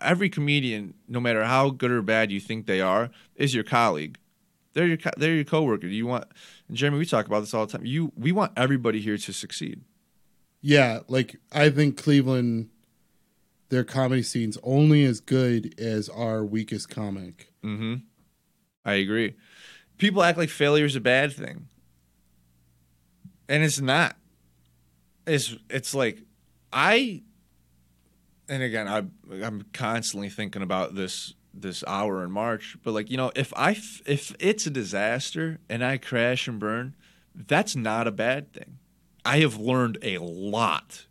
[0.00, 4.18] every comedian, no matter how good or bad you think they are, is your colleague.
[4.72, 5.86] They're your co- they're your coworker.
[5.86, 6.24] You want
[6.68, 6.98] and Gheramy.
[6.98, 7.86] We talk about this all the time.
[7.86, 9.80] You we want everybody here to succeed.
[10.60, 12.68] Yeah, like I think Cleveland,
[13.70, 17.52] their comedy scene's only as good as our weakest comic.
[17.64, 17.94] Mm-hmm.
[18.84, 19.34] I agree.
[19.96, 21.68] People act like failure is a bad thing,
[23.48, 24.16] and it's not.
[25.26, 26.20] It's it's like
[26.72, 27.22] I,
[28.48, 29.04] and again, I
[29.44, 32.76] I'm constantly thinking about this this hour in March.
[32.82, 36.94] But like you know, if I if it's a disaster and I crash and burn,
[37.34, 38.78] that's not a bad thing.
[39.24, 41.06] I have learned a lot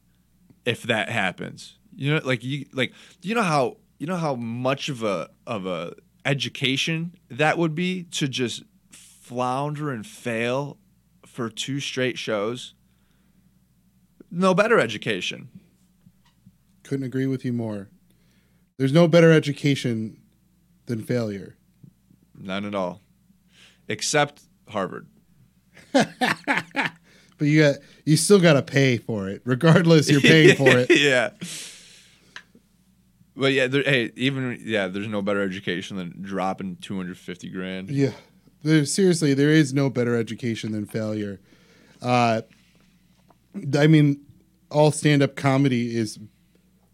[0.66, 1.78] if that happens.
[1.96, 5.66] You know, like you like you know how you know how much of a of
[5.66, 5.96] a
[6.26, 10.78] education that would be to just flounder and fail
[11.26, 12.74] for two straight shows.
[14.32, 15.50] No better education.
[16.86, 17.90] Couldn't agree with you more.
[18.78, 20.18] There's no better education
[20.86, 21.58] than failure.
[22.40, 23.02] None at all.
[23.88, 25.08] Except Harvard.
[27.38, 30.10] But you got you still got to pay for it, regardless.
[30.10, 30.90] You're paying for it.
[30.90, 31.32] yeah.
[33.36, 37.90] But yeah, there, hey, even yeah, there's no better education than dropping 250 grand.
[37.90, 38.12] Yeah,
[38.64, 41.42] there, seriously, there is no better education than failure.
[42.02, 42.44] Uh,
[43.78, 44.22] I mean,
[44.72, 46.18] all stand-up comedy is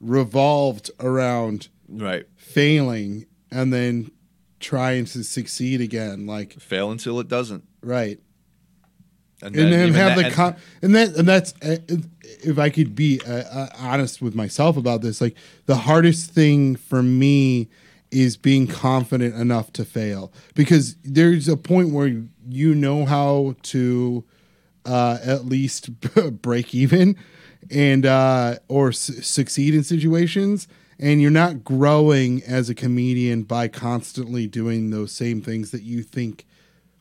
[0.02, 2.26] revolved around Right.
[2.36, 4.12] failing and then
[4.60, 6.26] trying to succeed again.
[6.26, 7.64] Like, Fail until it doesn't.
[7.82, 8.20] right.
[9.44, 11.78] And and then have that- the com- and that and that's uh,
[12.44, 15.36] if I could be uh, uh, honest with myself about this, like
[15.66, 17.68] the hardest thing for me
[18.12, 24.24] is being confident enough to fail because there's a point where you know how to
[24.86, 25.90] uh, at least
[26.44, 27.16] break even
[27.70, 30.68] and uh, or su- succeed in situations
[31.00, 36.04] and you're not growing as a comedian by constantly doing those same things that you
[36.04, 36.46] think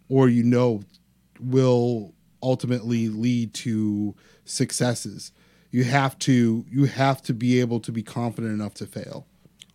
[0.09, 0.83] or you know
[1.39, 5.33] will ultimately lead to successes
[5.71, 9.27] you have to you have to be able to be confident enough to fail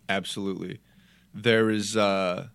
[0.08, 0.78] Absolutely.
[1.34, 2.48] There is uh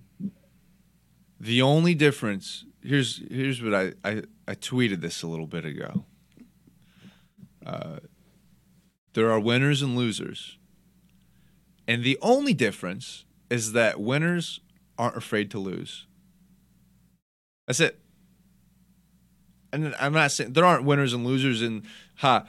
[1.40, 6.06] the only difference here's here's what I, I, I tweeted this a little bit ago.
[7.66, 7.98] Uh
[9.14, 10.58] there are winners and losers.
[11.88, 14.62] And the only difference is that winners
[14.98, 16.06] aren't afraid to lose.
[17.68, 18.00] That's it.
[19.74, 21.84] And I'm not saying there aren't winners and losers in
[22.16, 22.46] ha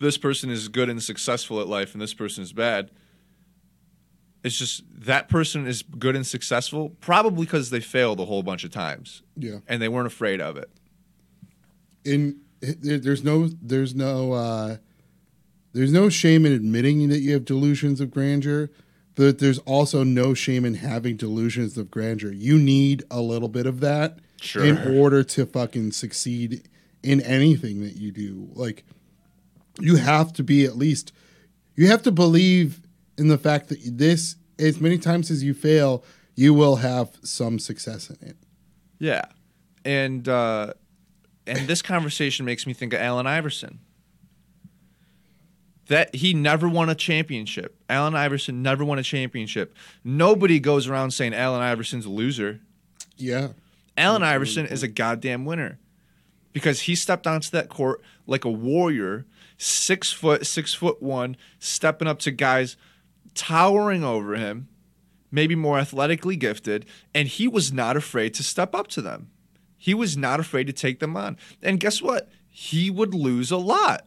[0.00, 2.90] this person is good and successful at life and this person is bad.
[4.44, 8.64] It's just that person is good and successful probably because they failed a whole bunch
[8.64, 10.70] of times yeah and they weren't afraid of it.
[12.04, 14.76] in there's no there's no uh
[15.78, 18.68] there's no shame in admitting that you have delusions of grandeur
[19.14, 23.66] but there's also no shame in having delusions of grandeur you need a little bit
[23.66, 24.64] of that Sure.
[24.64, 26.68] in order to fucking succeed
[27.02, 28.84] in anything that you do like
[29.80, 31.12] you have to be at least
[31.76, 32.80] you have to believe
[33.16, 37.58] in the fact that this as many times as you fail you will have some
[37.58, 38.36] success in it
[38.98, 39.24] Yeah.
[39.84, 40.72] And uh
[41.46, 43.80] and this conversation makes me think of Allen Iverson.
[45.88, 47.76] That he never won a championship.
[47.88, 49.74] Allen Iverson never won a championship.
[50.04, 52.60] Nobody goes around saying Allen Iverson's a loser.
[53.16, 53.48] yeah
[53.96, 55.80] Allen Iverson is a goddamn winner
[56.52, 62.06] because he stepped onto that court like a warrior, six foot, six foot one, stepping
[62.06, 62.76] up to guys
[63.34, 64.68] towering over him,
[65.30, 69.30] maybe more athletically gifted, and he was not afraid to step up to them.
[69.76, 71.36] He was not afraid to take them on.
[71.62, 72.28] And guess what?
[72.48, 74.06] He would lose a lot.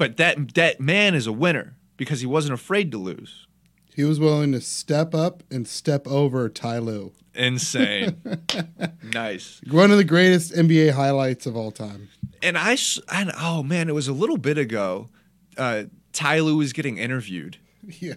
[0.00, 3.46] But that that man is a winner because he wasn't afraid to lose.
[3.94, 7.12] He was willing to step up and step over Ty Lue.
[7.34, 8.16] Insane.
[9.12, 9.60] nice.
[9.70, 12.08] One of the greatest NBA highlights of all time.
[12.42, 12.78] and I,
[13.12, 15.10] and oh man, it was a little bit ago.
[15.58, 15.84] Uh,
[16.14, 17.58] Ty Lue was getting interviewed.
[18.00, 18.14] Yeah.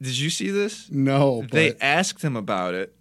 [0.00, 0.88] Did you see this?
[0.90, 2.94] No, but They asked him about it.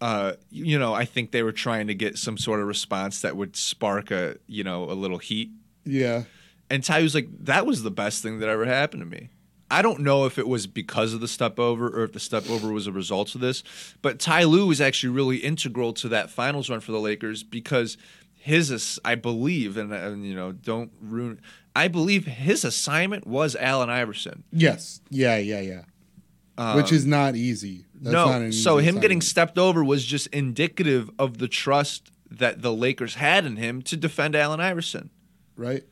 [0.00, 3.36] Uh, you know, I think they were trying to get some sort of response that
[3.36, 5.50] would spark a, you know, a little heat.
[5.84, 6.22] yeah.
[6.70, 9.30] And Ty was like, "That was the best thing that ever happened to me."
[9.70, 12.48] I don't know if it was because of the step over or if the step
[12.48, 13.62] over was a result of this,
[14.00, 17.98] but Ty Lue was actually really integral to that finals run for the Lakers because
[18.34, 21.40] his, I believe, and, and you know, don't ruin.
[21.76, 24.44] I believe his assignment was Allen Iverson.
[24.50, 25.00] Yes.
[25.10, 26.74] Yeah, yeah, yeah.
[26.74, 27.84] Which is um, not easy.
[27.94, 31.46] That's no, not an so easy him getting stepped over was just indicative of the
[31.46, 35.10] trust that the Lakers had in him to defend Allen Iverson.
[35.56, 35.84] right?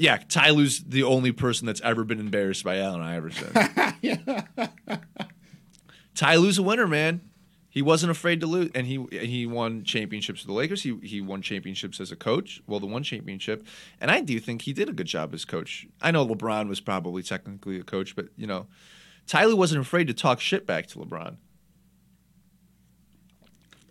[0.00, 3.52] Yeah, Ty Lue's the only person that's ever been embarrassed by Allen Iverson.
[6.14, 7.20] Ty Lue's a winner, man.
[7.68, 10.84] He wasn't afraid to lose, and he he won championships with the Lakers.
[10.84, 12.62] He he won championships as a coach.
[12.66, 13.66] Well, the one championship,
[14.00, 15.86] and I do think he did a good job as coach.
[16.00, 18.68] I know LeBron was probably technically a coach, but you know,
[19.26, 21.36] Ty Lue wasn't afraid to talk shit back to LeBron.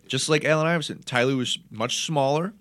[0.08, 2.52] Just like Allen Iverson, Ty Lue was much smaller,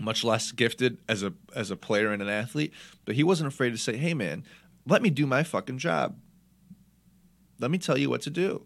[0.00, 2.72] much less gifted as a as a player and an athlete,
[3.04, 4.44] but he wasn't afraid to say, "Hey, man,
[4.86, 6.16] let me do my fucking job.
[7.58, 8.62] Let me tell you what to do."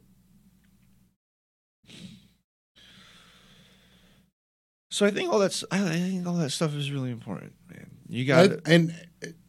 [4.91, 7.91] So I think all that's I think all that stuff is really important, man.
[8.09, 8.95] You got I, and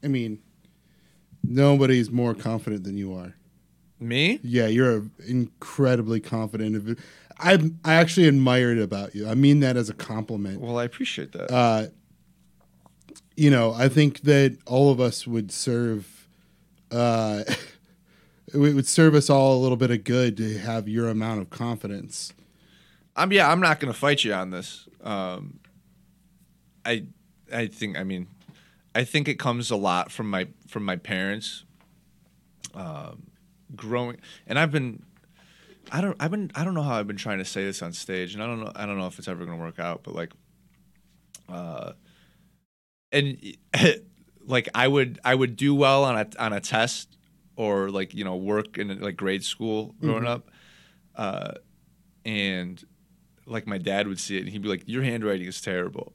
[0.02, 0.40] I mean,
[1.44, 3.36] nobody's more confident than you are.
[4.00, 4.40] me.
[4.42, 6.98] Yeah, you're incredibly confident.
[7.44, 9.28] I I actually admired about you.
[9.28, 10.62] I mean that as a compliment.
[10.62, 11.52] Well, I appreciate that.
[11.52, 11.88] Uh,
[13.36, 16.28] you know, I think that all of us would serve.
[16.89, 17.44] Uh,
[18.54, 21.50] it would serve us all a little bit of good to have your amount of
[21.50, 22.34] confidence.
[23.16, 24.88] I'm yeah, I'm not going to fight you on this.
[25.04, 25.60] Um,
[26.86, 27.04] I
[27.54, 28.28] I think I mean
[28.96, 31.66] I think it comes a lot from my from my parents.
[32.74, 33.24] Um,
[33.76, 34.18] growing
[34.48, 35.04] and I've been
[35.94, 37.94] I don't I've been I don't know how I've been trying to say this on
[37.94, 40.02] stage and I don't know I don't know if it's ever going to work out
[40.04, 40.32] but like
[41.48, 41.94] uh
[43.12, 43.39] and
[44.46, 47.16] like I would I would do well on a on a test
[47.56, 50.50] or like you know work in like grade school growing up
[51.16, 51.54] uh
[52.26, 52.84] and
[53.46, 56.12] like my dad would see it and he'd be like your handwriting is terrible.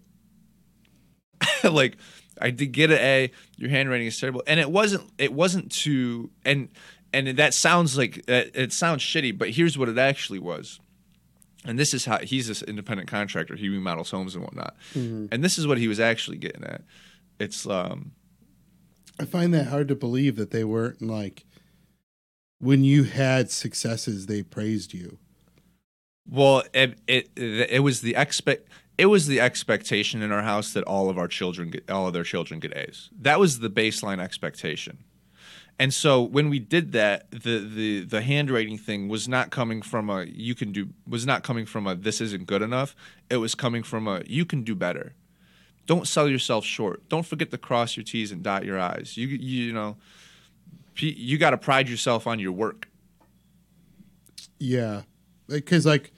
[1.64, 1.96] Like
[2.40, 6.30] i did get an a your handwriting is terrible and it wasn't it wasn't to
[6.44, 6.68] and
[7.12, 10.80] and that sounds like it, it sounds shitty but here's what it actually was
[11.64, 14.76] and this is how he's this independent contractor he remodels homes and whatnot
[15.32, 16.82] and this is what he was actually getting at
[17.38, 18.12] it's um
[19.20, 21.44] I find that hard to believe that they weren't like
[22.60, 25.18] when you had successes, they praised you.
[26.28, 30.84] Well, it, it it was the expect it was the expectation in our house that
[30.84, 33.08] all of our children get all of their children get A's.
[33.18, 34.98] That was the baseline expectation.
[35.80, 40.10] And so when we did that, the the the handwriting thing was not coming from
[40.10, 42.96] a you can do was not coming from a this isn't good enough.
[43.30, 45.14] It was coming from a you can do better.
[45.86, 47.08] Don't sell yourself short.
[47.08, 49.16] Don't forget to cross your T's and dot your I's.
[49.16, 49.96] You you, you know,
[50.96, 52.88] you got to pride yourself on your work.
[54.58, 55.02] Yeah,
[55.46, 56.12] because like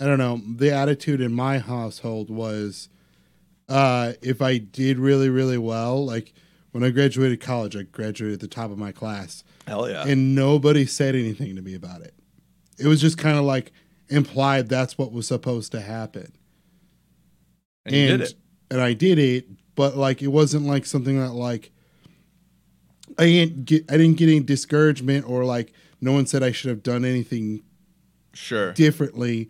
[0.00, 2.88] I don't know, the attitude in my household was,
[3.68, 6.34] uh, if I did really really well, like
[6.76, 10.04] when I graduated college, I graduated at the top of my class, Hell yeah.
[10.06, 12.12] and nobody said anything to me about it.
[12.78, 13.72] It was just kind of like
[14.10, 16.32] implied that's what was supposed to happen.
[17.86, 18.34] and you did it.
[18.70, 21.70] and I did it, but like it wasn't like something that like
[23.18, 26.68] I didn't get I didn't get any discouragement or like no one said I should
[26.68, 27.62] have done anything
[28.34, 28.72] Sure.
[28.74, 29.48] differently.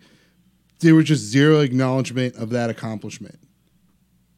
[0.79, 3.37] There was just zero acknowledgement of that accomplishment.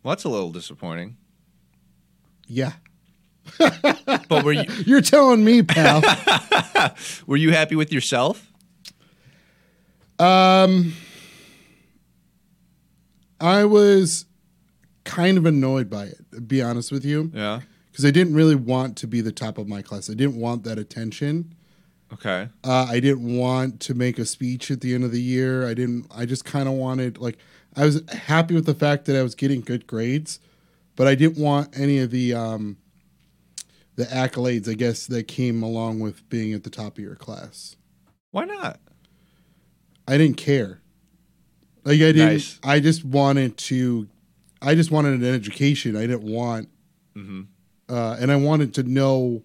[0.02, 1.18] Well, that's a little disappointing.
[2.50, 2.74] Yeah.
[3.58, 6.02] But were you You're telling me, pal.
[7.28, 8.46] were you happy with yourself?
[10.20, 10.94] um
[13.40, 14.26] I was
[15.06, 17.62] kind of annoyed by it, to be honest with you, Yeah.
[17.92, 20.10] because I didn't really want to be the top of my class.
[20.10, 21.56] I didn't want that attention.
[22.12, 22.50] Okay.
[22.64, 25.68] Uh, I didn't want to make a speech at the end of the year.
[25.68, 26.08] I didn't.
[26.14, 27.38] I just kind of wanted like
[27.78, 30.40] I was happy with the fact that I was getting good grades,
[31.00, 32.76] but I didn't want any of the um,
[33.96, 34.70] the accolades.
[34.70, 37.78] I guess that came along with being at the top of your class.
[38.32, 38.82] Why not?
[40.06, 40.82] I didn't care.
[41.86, 42.34] Like I didn't.
[42.34, 42.60] Nice.
[42.66, 44.10] I just wanted to.
[44.62, 45.96] I just wanted an education.
[45.96, 46.68] I didn't want.
[47.16, 47.44] Mm-hmm.
[47.88, 49.44] Uh, and I wanted to know.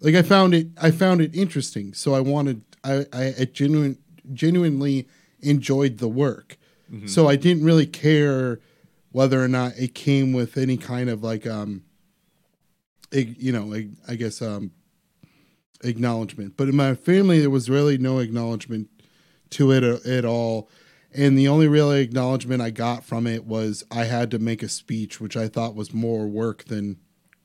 [0.00, 0.66] Like I found it.
[0.82, 1.94] I found it interesting.
[1.94, 2.60] So I wanted.
[2.84, 3.06] I.
[3.10, 3.96] I, I genuine,
[4.34, 5.08] genuinely
[5.40, 6.58] enjoyed the work.
[6.92, 7.06] Mm-hmm.
[7.06, 8.60] So I didn't really care
[9.14, 11.82] whether or not it came with any kind of like um.
[13.12, 14.72] You know, ag- I guess um.
[15.82, 18.88] Acknowledgement, but in my family there was really no acknowledgement
[19.50, 20.70] to it at all.
[21.12, 24.68] And the only real acknowledgement I got from it was I had to make a
[24.70, 26.96] speech, which I thought was more work than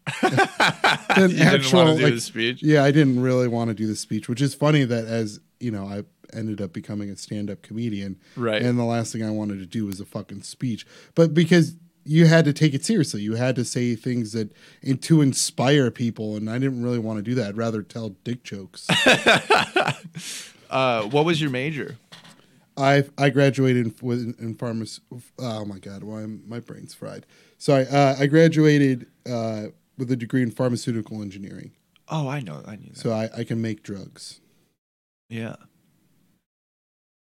[0.22, 1.84] than actual.
[1.86, 2.64] want to do like- the speech.
[2.64, 5.72] yeah, I didn't really want to do the speech, which is funny that as you
[5.72, 6.04] know, I
[6.34, 8.62] ended up becoming a stand-up comedian, Right.
[8.62, 11.76] And the last thing I wanted to do was a fucking speech, but because
[12.06, 14.52] you had to take it seriously, you had to say things that
[14.82, 17.50] and to inspire people, and I didn't really want to do that.
[17.50, 18.88] I'd rather tell dick jokes.
[20.70, 21.98] Uh, what was your major?
[22.78, 25.02] I I graduated in, with in pharmacy.
[25.40, 27.26] Oh my god, why my brain's fried.
[27.58, 29.68] Sorry, uh, I graduated uh,
[29.98, 31.72] with a degree in pharmaceutical engineering,
[32.08, 32.62] Oh, I know.
[32.66, 32.98] I knew that.
[33.00, 34.40] so I, I can make drugs.
[35.28, 35.56] yeah.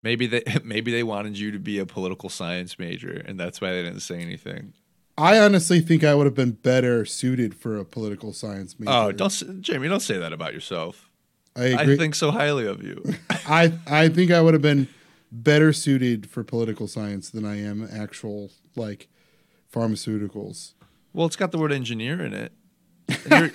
[0.04, 3.72] Maybe they maybe they wanted you to be a political science major, and that's why
[3.72, 4.74] they didn't say anything.
[5.16, 8.92] I honestly think I would have been better suited for a political science oh, major.
[8.92, 11.10] Oh, don't Jamie, don't say that about yourself.
[11.56, 11.94] I agree.
[11.94, 13.02] I think so highly of you.
[13.30, 14.88] I I think I would have been
[15.32, 19.08] better suited for political science than I am actual like
[19.72, 20.74] pharmaceuticals.
[21.12, 22.52] well, it's got the word engineer in it.
[23.30, 23.50] You're,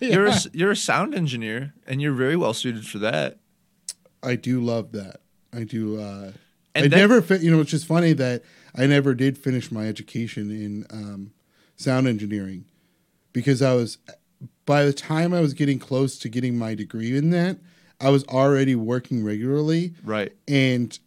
[0.00, 3.40] you're, a, you're a sound engineer, and you're very well suited for that.
[4.22, 5.20] I do love that.
[5.56, 5.98] I do.
[6.00, 6.32] Uh,
[6.74, 8.42] And I that- never, fi- you know, it's just funny that
[8.74, 11.32] I never did finish my education in um,
[11.76, 12.66] sound engineering
[13.32, 13.98] because I was,
[14.66, 17.56] by the time I was getting close to getting my degree in that,
[17.98, 20.32] I was already working regularly, Right.
[20.46, 20.98] and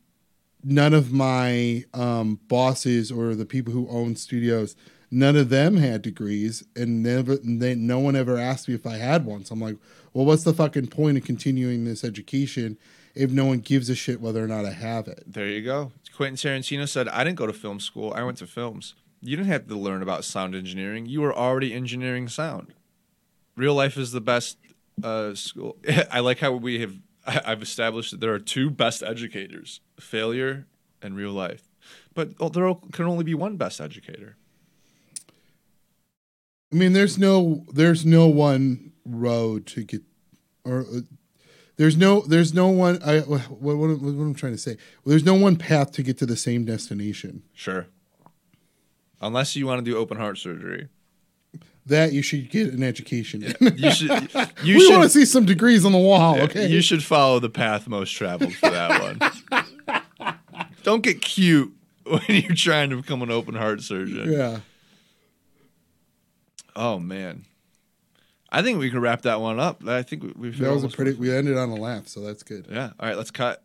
[0.64, 4.76] none of my um, bosses or the people who own studios,
[5.12, 8.98] none of them had degrees, and never, they, no one ever asked me if I
[8.98, 9.46] had one.
[9.46, 9.78] So I'm like,
[10.14, 12.78] well, what's the fucking point of continuing this education
[13.16, 15.24] if no one gives a shit whether or not I have it?
[15.26, 15.92] There you go.
[16.16, 18.14] Quentin Tarantino said, I didn't go to film school.
[18.14, 18.96] I went to films.
[19.22, 21.06] You didn't have to learn about sound engineering.
[21.06, 22.74] You were already engineering sound.
[23.56, 24.58] Real life is the best
[25.04, 25.78] uh, school.
[26.12, 26.96] I like how we have,
[27.26, 30.68] I've established that there are two best educators failure
[31.02, 31.64] and real life.
[32.14, 34.36] But oh, there can only be one best educator.
[36.72, 40.04] I mean, there's no, there's no one road to get,
[40.64, 41.00] or uh,
[41.78, 43.02] there's no, there's no one.
[43.04, 44.78] I what, what, what, I'm trying to say.
[45.06, 47.44] there's no one path to get to the same destination.
[47.54, 47.88] Sure.
[49.22, 50.90] Unless you want to do open heart surgery.
[51.86, 53.44] That you should get an education.
[53.44, 53.78] in.
[53.78, 54.12] You should,
[54.64, 56.40] you we should, want to see some degrees on the wall.
[56.42, 56.68] Okay.
[56.68, 60.36] You should follow the path most traveled for that one.
[60.84, 64.32] Don't get cute when you're trying to become an open heart surgeon.
[64.32, 64.60] yeah.
[66.80, 67.44] Oh man,
[68.50, 69.86] I think we can wrap that one up.
[69.86, 71.12] I think we, That was a pretty.
[71.12, 72.68] We ended on a laugh, so that's good.
[72.72, 72.92] Yeah.
[72.98, 73.18] All right.
[73.18, 73.62] Let's cut.